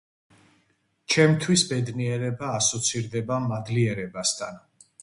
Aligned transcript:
ჩემთვის 1.15 1.65
ბედნიერება 1.73 2.51
ასოცირდება 2.61 3.39
მადლიერებასთან. 3.53 4.63